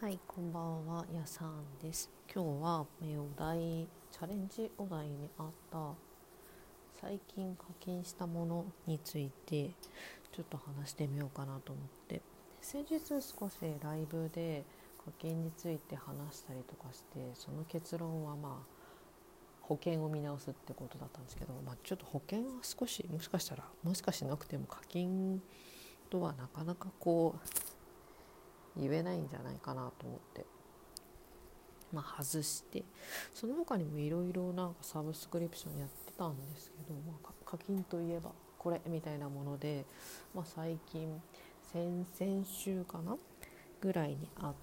[0.00, 2.08] はい、こんばんは、やさんです。
[2.32, 3.58] 今日は、えお題、
[4.12, 5.90] チャレンジお題にあった
[7.00, 9.70] 最近課金したものについて
[10.30, 12.22] ちょっと話してみようかなと思って
[12.60, 14.62] 先日少しライブで
[15.04, 18.78] 課金について話したりとかしてその結論はまあ
[19.62, 25.42] 保険を見直すってことだったんですけど、まあ、ちょっと保険は少しもしかしたらもしかしなくても課金
[26.08, 27.67] とはなかなかこう
[28.78, 30.46] 言えないんじゃないかなと思って、
[31.92, 32.84] まあ、外して。
[33.34, 39.84] その他にもいろいろなんかサブスクリプションやってたんですけど、まあ、課金といえばこれみたいなもので、
[40.34, 41.20] まあ、最近
[41.72, 43.16] 先々週かな？
[43.80, 44.54] ぐらいにあ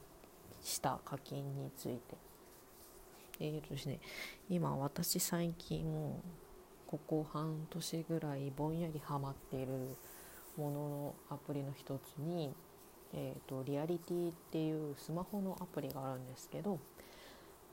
[0.63, 2.17] した課金について。
[3.39, 3.99] えーとですね
[4.49, 5.83] 今私最近
[6.87, 9.97] ここ半年ぐらいぼんやりハマっている
[10.55, 12.53] もののアプリの一つに
[13.17, 16.79] えーと、リアリティっていうスマホのアプリがあるんですけど、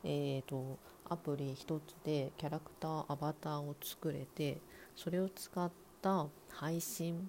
[0.05, 4.59] えーと、アプリ一つでキャラクターアバターを作れて
[4.95, 7.29] それを使った配信、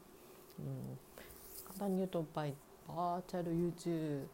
[0.60, 0.98] うん、
[1.66, 2.54] 簡単に言うとバイ
[2.88, 4.26] バーチャル YouTube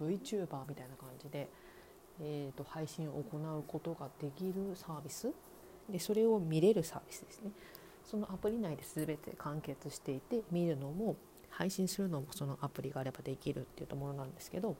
[0.00, 1.48] VTuber みたいな感じで、
[2.20, 5.32] えーと、配信を行うことができるサービス。
[5.90, 7.50] でそれを見れるサービスですね。
[8.04, 11.16] そのアプリ内で全て完結していて見るのも
[11.50, 14.76] 配信するのもそのアプリがあればできるっていうところなんですけど、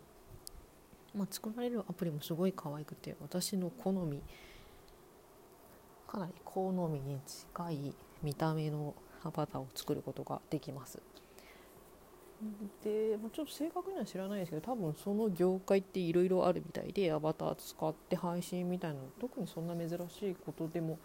[1.15, 4.23] まあ、作られるアプリもすごい可愛くて私の好み
[6.09, 11.01] かなり好みに近い見た目のアバターを作ることができます。
[12.83, 20.99] で、まあ、ちょっと正確には知らないですけど多分その業界っていろいろあるみたいでアバター使って配信みたいなの特にそんな珍しいことでも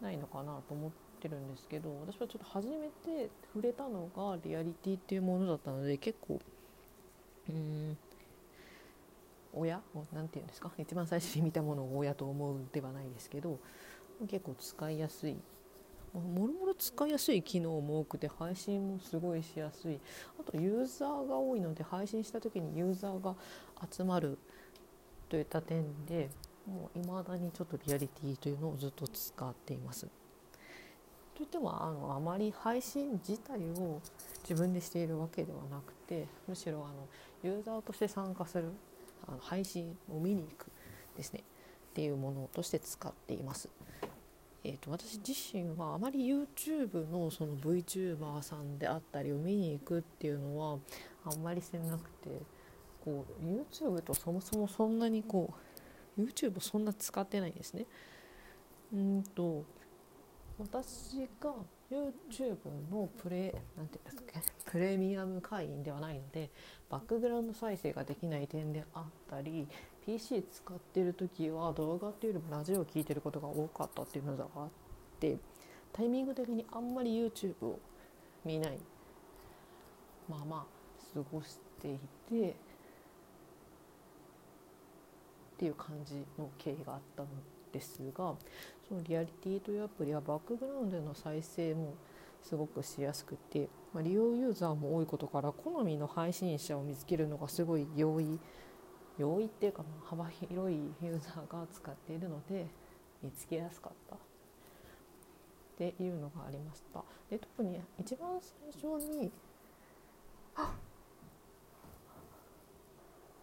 [0.00, 6.40] ないのかなと思ってるんですけど私はちょっと初めて触れたのがリアリティっていうものだったので結構
[7.48, 7.96] うん
[9.52, 9.80] 親？
[10.12, 10.70] 何て言うんですか？
[10.78, 13.58] 一番最初に見たものを親と思うではないですけど
[14.28, 15.36] 結構使いやすい。
[16.12, 20.00] もろもろ使いやすい機能も多くて配信もすごいしやすい。
[20.40, 23.36] あとユーザーが多いので配信した時にユーザーが
[23.88, 24.38] 集まる
[25.28, 26.30] といった点で
[26.66, 30.08] もう未だにちょっとリアリティというのをずっと使っています。
[31.40, 34.02] といってもあのあまり配信自体を
[34.42, 37.08] 自分でしているわけではなくてむしろあの
[37.42, 38.64] ユーザーとして参加する
[39.26, 40.66] あの配信を見に行く
[41.16, 43.70] ですねっていうものとして使っています。
[44.62, 50.78] えーと、私自身はあまり YouTube のその VTuber さんであったりを見に行くっていうのは
[51.24, 52.28] あんまりしてなくて
[53.02, 55.54] こう YouTube とそもそもそんなにこ
[56.18, 57.86] う YouTube そんな使ってないんですね。
[58.92, 59.64] うんと
[60.60, 61.54] 私が
[61.90, 62.56] YouTube
[62.90, 66.50] のプレなんていうんですかプレミアム会員ではないので
[66.90, 69.66] バックグラウンド再生ができない点であったり
[70.04, 74.68] PC 使ってる時は動画っていうよりもラジオを聴いてることが多かったっていうのがあっ
[75.18, 75.38] て
[75.92, 77.80] タイミング的にあんまり YouTube を
[78.44, 78.78] 見ない
[80.28, 80.64] まあまあ
[81.14, 81.98] 過ごしてい
[82.28, 82.54] てっ
[85.58, 87.28] ていう感じの経緯があったの
[87.72, 88.34] ですが
[88.88, 91.94] そのリアリティというアプリはバックグラウンドの再生も
[92.42, 98.38] すごくしやすくて、まあ、利用ユーザーも多いことから好みの配信者を見つけるのがすごい容易
[99.18, 102.66] 容易っていうか幅広いユーザーが使っているので
[103.22, 104.16] 見つけやすかった。
[104.16, 104.18] っ
[105.76, 107.02] ていうのがありました。
[107.30, 109.30] で特に一番最初に
[110.54, 110.74] あ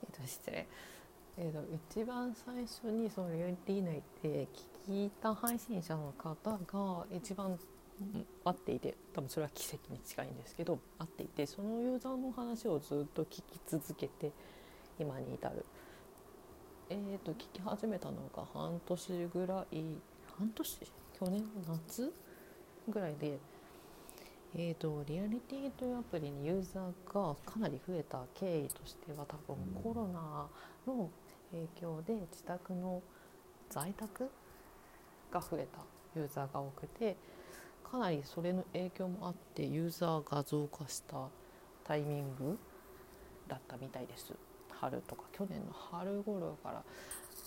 [0.04, 0.68] えっと失礼。
[1.40, 4.48] えーと、一番最初にそのリアリティ内で
[4.90, 7.60] 聞いた配信者の方が一番
[8.44, 14.32] 合っていて多分それは奇跡に近いんですけど合っていてそのユーザーの話をずっと聞き続けて
[15.00, 15.66] 今に至る。
[16.90, 19.84] えーと、聞き始めたのが半年ぐらい
[20.38, 20.80] 半年？
[21.20, 22.14] 去年の夏
[22.88, 23.38] ぐらいで、
[24.56, 30.48] えーとリアリティというアプリにユーザーがかなり増えた経緯としては多分コロナ
[30.88, 31.10] の
[31.52, 33.02] 影響で自宅の
[33.70, 34.30] 在宅
[35.32, 35.80] が増えた
[36.20, 37.16] ユーザーが多くて
[37.90, 41.28] かなりそれの影響もあってユーザーが増加した
[41.84, 42.58] タイミング
[43.48, 44.34] だったみたいです。
[44.70, 46.84] 春とか去年の春頃から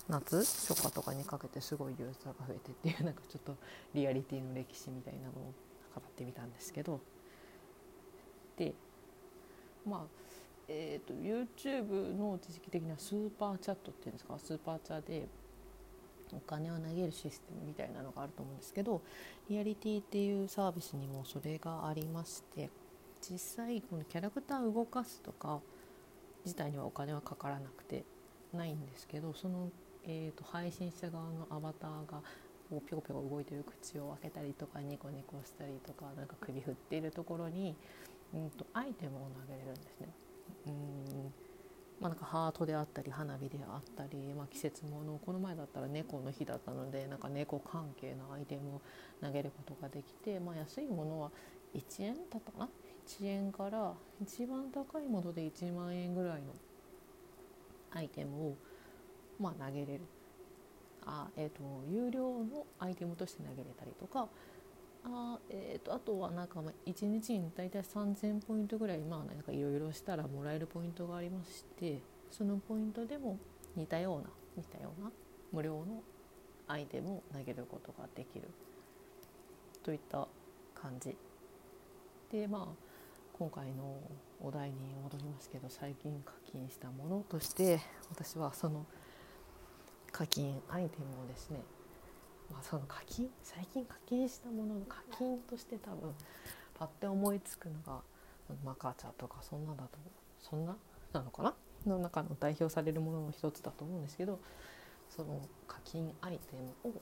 [0.09, 3.55] 夏初夏とかにかけてすごいユーザーが増えてっていうなんかちょっと
[3.95, 5.33] リアリティの歴史みたいなのを
[5.95, 7.01] 語ってみたんですけど。
[8.57, 8.75] で
[9.87, 10.30] まあ
[10.73, 14.39] えーと、YouTube の知識的にはスーパーチャットっていうんですか？
[14.39, 15.27] スーパーチャットで
[16.33, 19.03] お金を投げるシステムみたいなのがあると思うんですけど
[19.49, 22.71] リアリティっていうサービスにもそれがありまして
[23.21, 25.59] 実際このキャラクターを動かすとか
[26.45, 28.05] 自体にはお金はかからなくて
[28.55, 29.71] ないんですけどその、
[30.07, 32.23] えーと、配信者側のアバターが
[32.71, 37.75] こうピョコピョコ動いてる口を開けたりとかニコニコしたりとかなんか首振っているところに、
[38.33, 40.07] うんと、アイテムを投げれるんですね。
[40.67, 41.35] うん。
[42.01, 48.81] まあ、なんかハートであったり花火であったり、まあ、季節ものこの前だったら猫の日だったのでなんか猫関係のアイテムを
[49.21, 51.31] 投げることができて、まあ、安いものは
[51.75, 52.69] 1円だったかな
[53.07, 56.55] ？1円から一番高いもので1万円ぐらいの
[57.91, 58.57] アイテムを、
[59.39, 60.01] まあ、投げれる。
[61.05, 64.29] あ,、えーと、有料のアイテムとして投げれたりとか
[65.05, 72.01] あ,、えーと、あとはなんか1日に大体3000ポイントぐらいまあなんかいろいろしたらもらえるポイントがありまして
[72.31, 73.39] そのポイントでも
[73.77, 75.11] 似たような似たような
[75.53, 76.03] 無料の
[76.69, 78.49] アイテムを投げることができる
[79.83, 80.29] といった
[80.75, 81.17] 感じ
[82.31, 82.91] でまあ
[83.33, 83.99] 今回の
[84.41, 87.81] お題に戻りますけど最近課金したものとして
[88.11, 88.87] 私はその
[90.13, 91.61] 課金アイテムをですね、
[92.51, 96.15] まあ、その課金最近課金したものの課金として多分
[96.75, 98.01] パッて思いつくのが
[98.65, 99.99] マカチャとかそんなだと
[100.41, 100.77] そんな
[101.13, 101.55] なのかな？
[101.87, 104.39] の中の代表されるものの一つだと思うんですけど
[105.09, 106.95] その課金アイテムを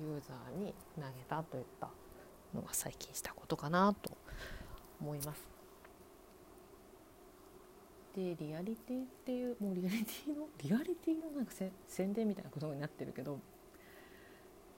[0.00, 1.88] ユーザーに投げたといった
[2.54, 4.16] のが最近したことかなと
[5.00, 5.52] 思います。
[8.14, 11.52] でリアリティっていうもうリアリティのリアリティのなんか
[11.88, 13.40] 宣伝みたいなことになってるけど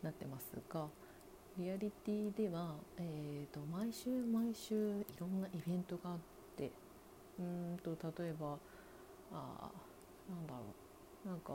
[0.05, 0.87] なってますが
[1.59, 6.19] リアリティでは、えーと、毎週毎週いろんなイベントがあっ
[6.57, 6.71] て
[7.39, 8.59] うんと例えば
[9.33, 9.71] あ
[10.29, 10.61] なんだろ
[11.27, 11.53] うなんか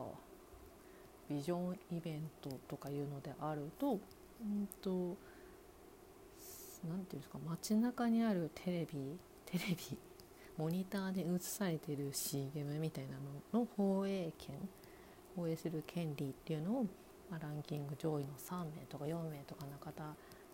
[1.29, 5.15] ビジョンイベントとかいうのであるとうんと
[6.87, 9.97] 何ていうんですか街中にあるテレビテレビ
[10.57, 13.11] モニターで映されてる CM みたいな
[13.53, 14.55] のの放映権
[15.35, 16.85] 放映する権利っていうのを、
[17.29, 20.03] まあ、ランキング上位の3名とか4名とかの方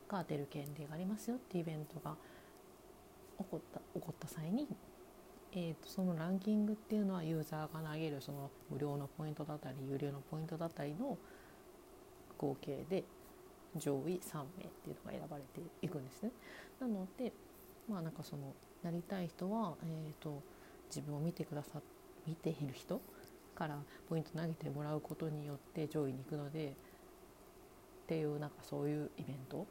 [0.07, 2.15] が出る権利がありますよっていうイベントが
[3.37, 4.67] 起こった起こった際に、
[5.53, 11.17] えーと、そのランキングっていうのはユーザーが投げるその無料のポイントだったり有料のポイントだったりの
[12.37, 13.03] 合計で
[13.75, 16.31] 上位3名っていうのが選ばれていくんですね。
[16.79, 17.31] なので
[17.89, 20.41] まあなんかそのなりたい人は、えーと、
[20.89, 21.81] 自分を見てくださ
[22.27, 23.01] 見ている人
[23.55, 23.77] から
[24.09, 26.71] ポイント投げてもらうことによって上位に行くのでっ
[28.07, 29.65] ていうなんかそういうイベント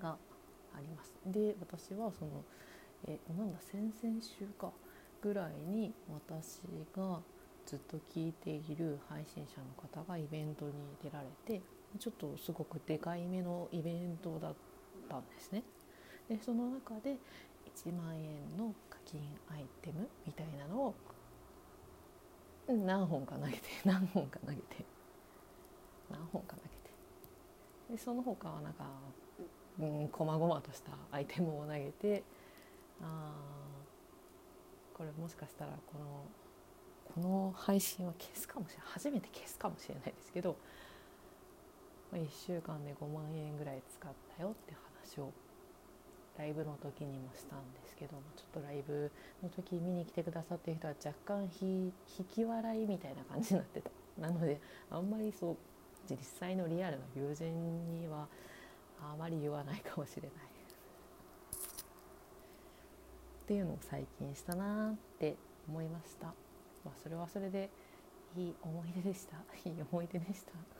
[0.00, 0.16] が
[0.74, 1.12] あります。
[1.26, 2.44] で私はその
[3.06, 4.70] えなんだ先々週か
[5.20, 6.60] ぐらいに私
[6.96, 7.20] が
[7.66, 10.72] ずっと聞いている配信者の方がイベントに
[11.02, 11.60] 出られて
[11.98, 14.54] ちょっとすごくでかいめのイベントだっ
[15.08, 15.62] たんですね。
[16.28, 17.16] でその中で
[17.74, 19.20] 1万円の課金
[19.50, 20.94] アイテムみたいなのを
[22.74, 24.84] 何本か投げて何本か投げて
[26.10, 26.76] 何本か投げて。
[27.90, 28.84] でその他はなんか
[29.78, 32.22] うんこまごまとしたアイテムを投げて
[33.00, 33.32] あ
[34.94, 36.24] これもしかしたらこの
[37.14, 40.56] この配信は消すかもしれない初めて消すかもしれないですけど
[42.12, 44.74] 1週間で5万円ぐらい使ったよって
[45.04, 45.32] 話を
[46.38, 49.10] ライブの時にもしたんですけどちょっとライブ
[49.42, 51.92] の時見に来てくださってる人は若干引
[52.34, 53.90] き笑いみたいな感じになってた。
[54.20, 54.60] なので
[54.90, 55.56] あんまりそう
[56.08, 58.28] 実際のリアルな友人には
[59.00, 60.30] あまり言わないかもしれない。
[63.46, 65.36] っていうのを最近したなって
[65.68, 66.26] 思いました、
[66.84, 67.70] まあ、それはそれで
[68.36, 69.36] いい思い出でした。
[69.64, 70.75] いい思い出でした。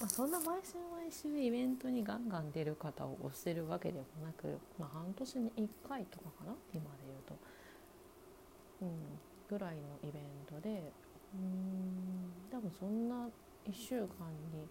[0.00, 7.36] まあ、そんな毎週毎週イベントにガンガン出る方を推してるわけでもなく、まあ、半年に1回とかかな今で言うと、
[8.82, 8.90] うん、
[9.48, 10.92] ぐらいのイベントで
[11.34, 13.28] うん多分そんな
[13.66, 14.06] 1週間
[14.52, 14.66] に、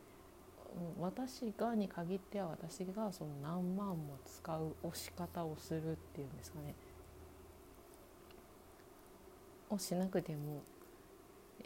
[0.98, 6.74] うん、私がに限っては私がその何万も使う押し方をするっていうんですかね。
[9.70, 10.64] をしなくても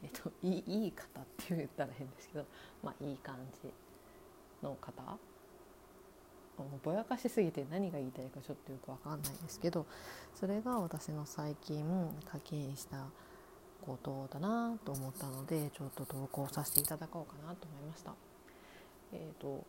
[0.04, 2.46] えっと、いいいい方って言ったら変ですけど、
[2.84, 3.70] まあ、いい感じ
[4.64, 5.02] の方
[6.58, 9.86] もうぼやかしすぎて何が言いたいかちょっとよく分かんないですけど
[10.36, 11.84] それが私の最近
[12.30, 13.06] 課金した
[13.86, 18.14] ことだなと思ったのでちょっと投稿させていただこうかなと思いました。
[19.14, 19.66] えーと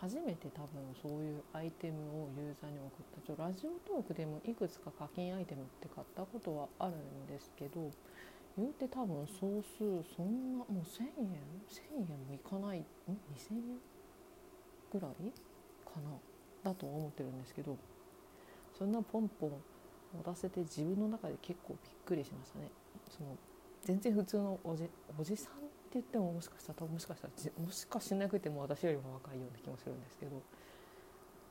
[0.00, 7.90] 初めて多分そういうアイテムをユーザーに送ったちょラジオトークでもいくつか課金アイテムって買ったことはあるんですけど
[8.58, 13.78] 言うて多分総数そんなもう1,000円1,000円もいかないん？2,000円
[14.92, 15.10] ぐらい
[15.84, 16.10] かな？
[16.62, 17.76] だと思ってるんですけど
[18.76, 19.50] そんなポンポン
[20.16, 22.70] 持たせて自分の中で結構びっくりしましたね。
[23.10, 23.36] その
[23.82, 24.88] 全然普通のおじ
[25.18, 25.65] おじさん
[25.96, 30.42] 言ってももしかしたらもしかしたらもしかしなくても私よりも若いような気もするんですけど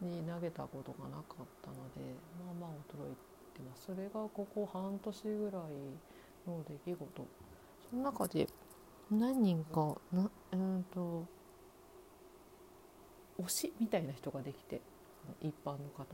[0.01, 3.15] に投げたことがなかったのでまあまあ驚い
[3.53, 3.85] てます。
[3.85, 7.27] それがここ半年ぐらいの出来事。
[7.89, 8.47] その中で
[9.11, 11.25] 何人かなうんと
[13.39, 14.81] 推しみたいな人ができて
[15.41, 16.05] 一般の方。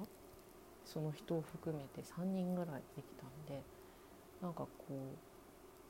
[0.86, 3.64] その人を含めて3人ぐらいできたんで
[4.42, 4.94] なんかこう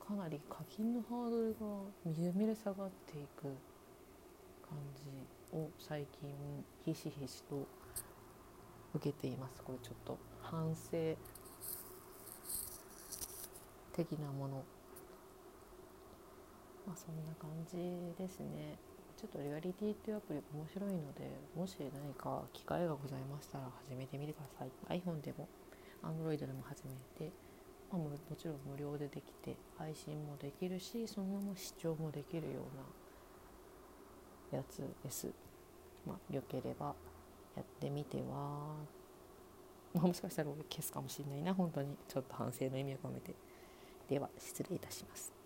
[0.06, 1.58] かなり課金のハードルが
[2.04, 3.42] みるみる下がっていく
[4.68, 6.30] 感じを最近
[6.84, 7.66] ひしひしと
[8.94, 9.62] 受けています。
[9.62, 11.16] これちょっと反省
[13.92, 14.64] 的なもの
[16.86, 17.76] まあそんな感じ
[18.18, 18.76] ですね。
[19.16, 25.46] ちょっとリアリティっていうアプリ面白いのでもし何か機会がございましたら始めてみてください iPhone でも
[26.02, 27.30] Android でも始めて、
[27.92, 32.60] まあ、もちろん無料でできて配信もできるしそのまま視聴もできるよ
[34.50, 35.28] うなやつです。
[36.06, 36.94] まあよければ
[37.56, 38.76] やってみては、
[39.94, 41.96] ま、 もしかしたら俺消すかもしれないな本当に。
[42.08, 43.34] ちょっと反省の意味を込めて。
[44.08, 45.41] では失礼いたします。